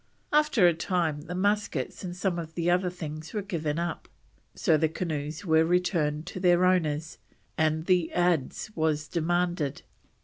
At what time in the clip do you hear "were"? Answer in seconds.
3.35-3.43, 5.45-5.63